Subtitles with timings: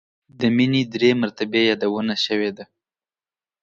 [0.39, 2.65] د مینې درې مرتبې یادونه شوې ده.